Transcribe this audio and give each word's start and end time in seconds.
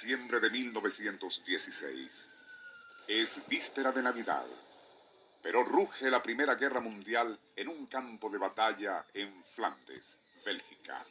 diciembre 0.00 0.38
de 0.38 0.48
1916. 0.48 2.28
Es 3.08 3.42
víspera 3.48 3.90
de 3.90 4.00
Navidad, 4.00 4.46
pero 5.42 5.64
ruge 5.64 6.08
la 6.08 6.22
Primera 6.22 6.54
Guerra 6.54 6.78
Mundial 6.78 7.36
en 7.56 7.66
un 7.66 7.86
campo 7.86 8.30
de 8.30 8.38
batalla 8.38 9.04
en 9.12 9.42
Flandes, 9.44 10.18
Bélgica. 10.44 11.04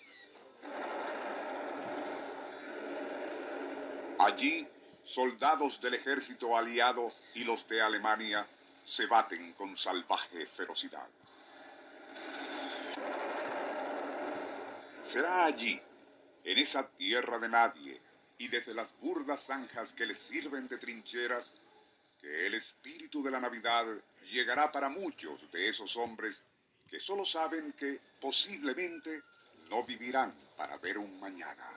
Allí, 4.20 4.66
soldados 5.04 5.82
del 5.82 5.96
ejército 5.96 6.56
aliado 6.56 7.12
y 7.34 7.44
los 7.44 7.68
de 7.68 7.82
Alemania 7.82 8.48
se 8.86 9.06
baten 9.08 9.52
con 9.54 9.76
salvaje 9.76 10.46
ferocidad. 10.46 11.10
Será 15.04 15.44
allí, 15.44 15.78
en 16.46 16.58
esa 16.58 16.88
tierra 16.88 17.38
de 17.38 17.50
nadie, 17.50 18.07
y 18.38 18.48
desde 18.48 18.74
las 18.74 18.94
burdas 19.00 19.46
zanjas 19.46 19.94
que 19.94 20.06
les 20.06 20.18
sirven 20.18 20.68
de 20.68 20.78
trincheras, 20.78 21.54
que 22.20 22.48
el 22.48 22.54
espíritu 22.54 23.24
de 23.24 23.32
la 23.32 23.40
Navidad 23.40 23.86
llegará 24.32 24.72
para 24.72 24.90
muchos 24.90 25.52
de 25.52 25.70
esos 25.70 25.98
hombres 25.98 26.44
que 26.90 27.00
solo 27.00 27.26
saben 27.26 27.74
que 27.74 28.00
posiblemente 28.20 29.22
no 29.70 29.84
vivirán 29.84 30.34
para 30.56 30.78
ver 30.78 30.98
un 30.98 31.20
mañana. 31.20 31.68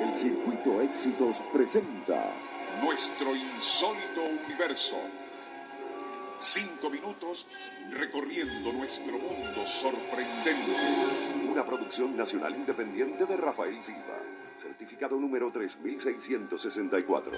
El 0.00 0.14
Circuito 0.14 0.80
Éxitos 0.80 1.42
presenta 1.52 2.32
Nuestro 2.80 3.34
insólito 3.34 4.22
universo. 4.46 4.96
Cinco 6.38 6.88
minutos 6.90 7.48
recorriendo 7.90 8.72
nuestro 8.72 9.18
mundo 9.18 9.66
sorprendente. 9.66 10.72
Una 11.50 11.64
producción 11.66 12.16
nacional 12.16 12.54
independiente 12.54 13.26
de 13.26 13.36
Rafael 13.36 13.82
Silva. 13.82 14.37
Certificado 14.58 15.16
número 15.16 15.52
3664. 15.52 17.32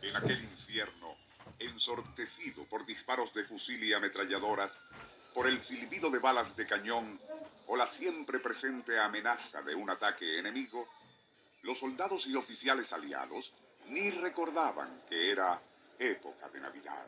En 0.00 0.16
aquel 0.16 0.42
infierno, 0.42 1.16
ensortecido 1.58 2.64
por 2.64 2.86
disparos 2.86 3.34
de 3.34 3.44
fusil 3.44 3.84
y 3.84 3.92
ametralladoras, 3.92 4.80
por 5.34 5.46
el 5.46 5.60
silbido 5.60 6.08
de 6.08 6.18
balas 6.18 6.56
de 6.56 6.64
cañón 6.66 7.20
o 7.66 7.76
la 7.76 7.86
siempre 7.86 8.40
presente 8.40 8.98
amenaza 8.98 9.60
de 9.60 9.74
un 9.74 9.90
ataque 9.90 10.38
enemigo, 10.38 10.88
los 11.60 11.78
soldados 11.78 12.26
y 12.26 12.36
oficiales 12.36 12.94
aliados 12.94 13.52
ni 13.88 14.10
recordaban 14.10 15.02
que 15.10 15.30
era 15.30 15.60
época 15.98 16.48
de 16.48 16.60
Navidad. 16.60 17.04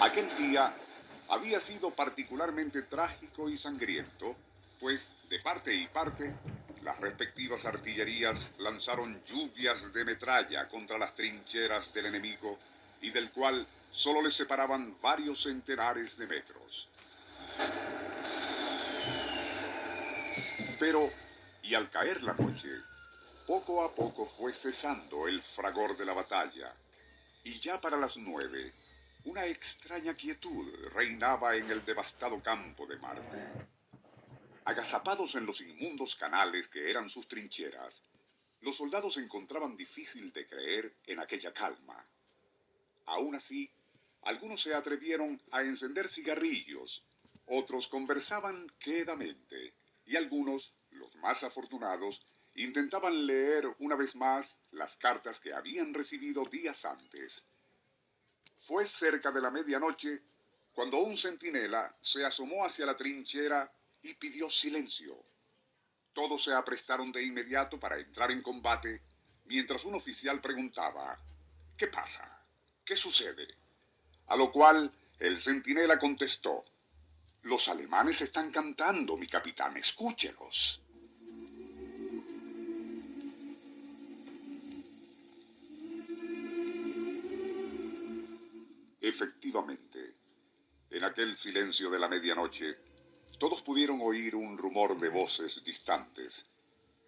Aquel 0.00 0.36
día 0.36 0.74
había 1.34 1.58
sido 1.58 1.90
particularmente 1.90 2.82
trágico 2.82 3.48
y 3.48 3.58
sangriento, 3.58 4.36
pues 4.78 5.10
de 5.28 5.40
parte 5.40 5.74
y 5.74 5.88
parte 5.88 6.32
las 6.82 7.00
respectivas 7.00 7.64
artillerías 7.64 8.46
lanzaron 8.58 9.20
lluvias 9.24 9.92
de 9.92 10.04
metralla 10.04 10.68
contra 10.68 10.96
las 10.96 11.14
trincheras 11.14 11.92
del 11.92 12.06
enemigo 12.06 12.56
y 13.00 13.10
del 13.10 13.32
cual 13.32 13.66
solo 13.90 14.22
le 14.22 14.30
separaban 14.30 14.96
varios 15.00 15.42
centenares 15.42 16.16
de 16.16 16.26
metros. 16.28 16.88
Pero, 20.78 21.10
y 21.64 21.74
al 21.74 21.90
caer 21.90 22.22
la 22.22 22.34
noche, 22.34 22.70
poco 23.44 23.82
a 23.82 23.92
poco 23.92 24.24
fue 24.24 24.52
cesando 24.52 25.26
el 25.26 25.42
fragor 25.42 25.96
de 25.96 26.04
la 26.04 26.12
batalla, 26.12 26.72
y 27.42 27.58
ya 27.58 27.80
para 27.80 27.96
las 27.96 28.18
nueve, 28.18 28.72
una 29.24 29.46
extraña 29.46 30.14
quietud 30.14 30.70
reinaba 30.92 31.56
en 31.56 31.70
el 31.70 31.82
devastado 31.84 32.42
campo 32.42 32.86
de 32.86 32.98
Marte. 32.98 33.38
Agazapados 34.66 35.34
en 35.34 35.46
los 35.46 35.62
inmundos 35.62 36.14
canales 36.14 36.68
que 36.68 36.90
eran 36.90 37.08
sus 37.08 37.26
trincheras, 37.26 38.02
los 38.60 38.76
soldados 38.76 39.16
encontraban 39.16 39.76
difícil 39.76 40.30
de 40.32 40.46
creer 40.46 40.94
en 41.06 41.20
aquella 41.20 41.54
calma. 41.54 42.06
Aún 43.06 43.34
así, 43.34 43.70
algunos 44.22 44.62
se 44.62 44.74
atrevieron 44.74 45.40
a 45.52 45.62
encender 45.62 46.08
cigarrillos, 46.08 47.04
otros 47.46 47.88
conversaban 47.88 48.66
quedamente, 48.78 49.74
y 50.04 50.16
algunos, 50.16 50.72
los 50.90 51.16
más 51.16 51.44
afortunados, 51.44 52.26
intentaban 52.54 53.26
leer 53.26 53.74
una 53.78 53.96
vez 53.96 54.16
más 54.16 54.58
las 54.70 54.96
cartas 54.98 55.40
que 55.40 55.54
habían 55.54 55.94
recibido 55.94 56.44
días 56.44 56.84
antes. 56.84 57.46
Fue 58.66 58.86
cerca 58.86 59.30
de 59.30 59.42
la 59.42 59.50
medianoche 59.50 60.22
cuando 60.72 60.96
un 60.96 61.18
centinela 61.18 61.94
se 62.00 62.24
asomó 62.24 62.64
hacia 62.64 62.86
la 62.86 62.96
trinchera 62.96 63.70
y 64.00 64.14
pidió 64.14 64.48
silencio. 64.48 65.22
Todos 66.14 66.44
se 66.44 66.54
aprestaron 66.54 67.12
de 67.12 67.22
inmediato 67.22 67.78
para 67.78 67.98
entrar 67.98 68.30
en 68.30 68.40
combate, 68.40 69.02
mientras 69.44 69.84
un 69.84 69.94
oficial 69.96 70.40
preguntaba 70.40 71.20
¿Qué 71.76 71.88
pasa? 71.88 72.46
¿Qué 72.86 72.96
sucede? 72.96 73.46
A 74.28 74.36
lo 74.36 74.50
cual 74.50 74.90
el 75.18 75.36
centinela 75.36 75.98
contestó 75.98 76.64
Los 77.42 77.68
alemanes 77.68 78.22
están 78.22 78.50
cantando, 78.50 79.18
mi 79.18 79.28
capitán, 79.28 79.76
escúchelos. 79.76 80.80
Efectivamente, 89.06 90.14
en 90.88 91.04
aquel 91.04 91.36
silencio 91.36 91.90
de 91.90 91.98
la 91.98 92.08
medianoche, 92.08 92.74
todos 93.38 93.60
pudieron 93.60 94.00
oír 94.00 94.34
un 94.34 94.56
rumor 94.56 94.98
de 94.98 95.10
voces 95.10 95.62
distantes, 95.62 96.46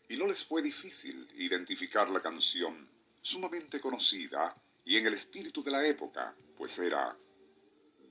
y 0.06 0.18
no 0.18 0.26
les 0.26 0.44
fue 0.44 0.60
difícil 0.60 1.26
identificar 1.36 2.10
la 2.10 2.20
canción, 2.20 2.86
sumamente 3.22 3.80
conocida 3.80 4.54
y 4.84 4.98
en 4.98 5.06
el 5.06 5.14
espíritu 5.14 5.62
de 5.62 5.70
la 5.70 5.86
época, 5.86 6.36
pues 6.54 6.78
era 6.78 7.16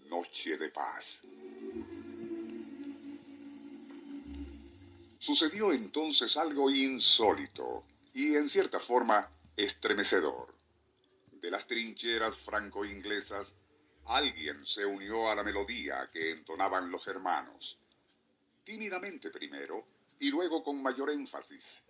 Noche 0.10 0.58
de 0.58 0.70
Paz. 0.70 1.22
Sucedió 5.20 5.72
entonces 5.72 6.38
algo 6.38 6.72
insólito 6.72 7.84
y 8.16 8.34
en 8.34 8.50
cierta 8.50 8.80
forma 8.80 9.30
estremecedor. 9.56 10.56
De 11.34 11.52
las 11.52 11.68
trincheras 11.68 12.36
franco-inglesas, 12.36 13.54
alguien 14.06 14.66
se 14.66 14.86
unió 14.86 15.30
a 15.30 15.36
la 15.36 15.44
melodía 15.44 16.10
que 16.12 16.32
entonaban 16.32 16.92
los 16.92 17.08
hermanos 17.08 17.80
tímidamente 18.66 19.30
primero 19.30 19.86
y 20.20 20.30
luego 20.30 20.64
con 20.64 20.82
mayor 20.82 21.12
énfasis. 21.12 21.84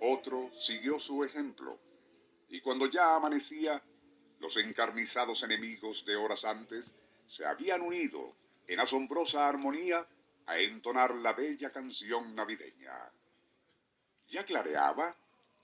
Otro 0.00 0.50
siguió 0.54 0.98
su 0.98 1.24
ejemplo, 1.24 1.78
y 2.48 2.60
cuando 2.60 2.86
ya 2.86 3.14
amanecía, 3.14 3.82
los 4.40 4.56
encarnizados 4.58 5.42
enemigos 5.44 6.04
de 6.04 6.16
horas 6.16 6.44
antes 6.44 6.94
se 7.26 7.46
habían 7.46 7.80
unido 7.80 8.34
en 8.66 8.80
asombrosa 8.80 9.48
armonía 9.48 10.06
a 10.44 10.58
entonar 10.58 11.14
la 11.14 11.32
bella 11.32 11.70
canción 11.70 12.34
navideña. 12.34 13.10
Ya 14.28 14.44
clareaba 14.44 15.16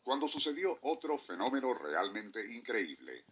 cuando 0.03 0.27
sucedió 0.27 0.79
otro 0.83 1.19
fenómeno 1.19 1.75
realmente 1.75 2.45
increíble. 2.53 3.25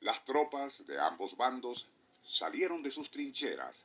Las 0.00 0.24
tropas 0.24 0.86
de 0.86 0.98
ambos 0.98 1.36
bandos 1.36 1.86
salieron 2.22 2.82
de 2.82 2.90
sus 2.90 3.10
trincheras 3.10 3.84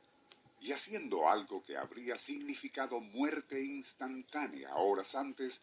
y 0.60 0.72
haciendo 0.72 1.28
algo 1.28 1.62
que 1.62 1.76
habría 1.76 2.16
significado 2.18 3.00
muerte 3.00 3.62
instantánea 3.62 4.74
horas 4.76 5.14
antes, 5.14 5.60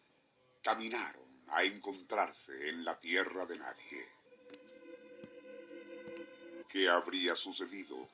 caminaron 0.62 1.24
a 1.48 1.64
encontrarse 1.64 2.68
en 2.68 2.84
la 2.84 2.98
tierra 3.00 3.46
de 3.46 3.58
nadie. 3.58 4.08
¿Qué 6.68 6.88
habría 6.88 7.34
sucedido 7.34 8.08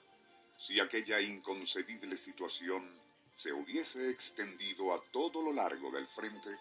si 0.56 0.80
aquella 0.80 1.20
inconcebible 1.20 2.16
situación 2.16 2.90
se 3.36 3.52
hubiese 3.52 4.10
extendido 4.10 4.94
a 4.94 5.00
todo 5.12 5.42
lo 5.42 5.52
largo 5.52 5.90
del 5.90 6.06
frente? 6.06 6.56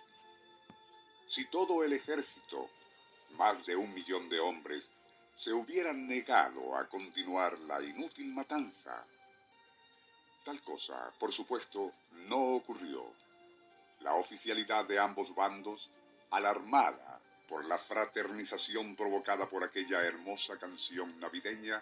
Si 1.25 1.45
todo 1.45 1.83
el 1.83 1.93
ejército, 1.93 2.69
más 3.31 3.65
de 3.65 3.75
un 3.75 3.93
millón 3.93 4.29
de 4.29 4.39
hombres, 4.39 4.91
se 5.39 5.53
hubieran 5.53 6.05
negado 6.05 6.75
a 6.75 6.85
continuar 6.89 7.57
la 7.59 7.81
inútil 7.81 8.33
matanza 8.33 9.05
Tal 10.43 10.61
cosa, 10.61 11.13
por 11.17 11.31
supuesto, 11.31 11.93
no 12.27 12.55
ocurrió. 12.55 13.05
La 14.01 14.15
oficialidad 14.15 14.83
de 14.85 14.99
ambos 14.99 15.33
bandos, 15.33 15.91
alarmada 16.31 17.21
por 17.47 17.63
la 17.63 17.77
fraternización 17.77 18.97
provocada 18.97 19.47
por 19.47 19.63
aquella 19.63 20.01
hermosa 20.01 20.57
canción 20.57 21.19
navideña, 21.21 21.81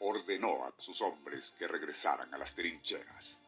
ordenó 0.00 0.64
a 0.64 0.72
sus 0.78 1.02
hombres 1.02 1.54
que 1.58 1.68
regresaran 1.68 2.32
a 2.34 2.38
las 2.38 2.52
trincheras. 2.52 3.38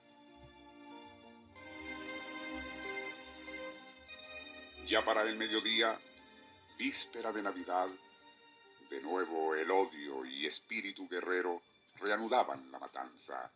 Ya 4.87 5.02
para 5.02 5.22
el 5.22 5.37
mediodía, 5.37 5.98
víspera 6.78 7.32
de 7.32 7.42
Navidad, 7.42 7.88
de 8.94 9.02
nuevo 9.02 9.56
el 9.56 9.69
odio 9.73 10.25
y 10.25 10.46
espíritu 10.46 11.08
guerrero 11.08 11.62
reanudaban 11.99 12.70
la 12.70 12.79
matanza. 12.79 13.50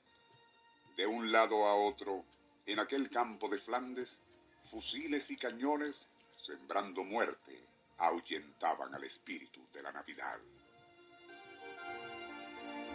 De 0.97 1.07
un 1.07 1.31
lado 1.31 1.65
a 1.65 1.77
otro, 1.77 2.25
en 2.67 2.81
aquel 2.81 3.09
campo 3.09 3.49
de 3.49 3.57
Flandes, 3.57 4.19
fusiles 4.65 5.31
y 5.31 5.37
cañones, 5.37 6.09
sembrando 6.37 7.05
muerte, 7.05 7.57
ahuyentaban 7.99 8.93
al 8.93 9.05
espíritu 9.05 9.65
de 9.73 9.81
la 9.81 9.93
Navidad. 9.93 10.39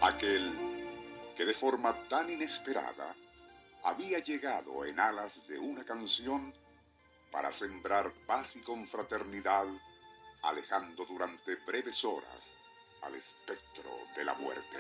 Aquel 0.02 1.34
que 1.38 1.46
de 1.46 1.54
forma 1.54 2.10
tan 2.10 2.30
inesperada 2.30 3.16
había 3.84 4.20
llegado 4.20 4.84
en 4.84 5.00
alas 5.00 5.48
de 5.48 5.60
una 5.60 5.86
canción 5.86 6.54
para 7.32 7.54
sembrar 7.54 8.12
paz 8.28 8.58
y 8.58 8.60
confraternidad, 8.60 9.66
alejando 10.44 11.06
durante 11.06 11.56
breves 11.56 12.04
horas 12.06 12.56
al 13.02 13.16
espectro 13.16 13.90
de 14.16 14.26
la 14.26 14.34
muerte. 14.36 14.78